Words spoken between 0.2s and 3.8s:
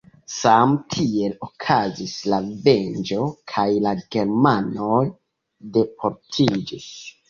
Same tiel okazis la venĝo kaj